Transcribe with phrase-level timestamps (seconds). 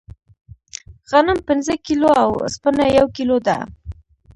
[1.09, 3.57] غنم پنځه کیلو او اوسپنه یو کیلو ده.